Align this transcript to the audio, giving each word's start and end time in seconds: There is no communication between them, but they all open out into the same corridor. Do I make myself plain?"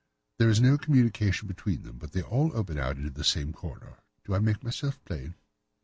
There 0.39 0.49
is 0.49 0.59
no 0.59 0.79
communication 0.79 1.47
between 1.47 1.83
them, 1.83 1.99
but 1.99 2.11
they 2.11 2.23
all 2.23 2.49
open 2.57 2.79
out 2.79 2.97
into 2.97 3.11
the 3.11 3.23
same 3.23 3.53
corridor. 3.53 3.99
Do 4.25 4.33
I 4.33 4.39
make 4.39 4.63
myself 4.63 4.99
plain?" 5.05 5.35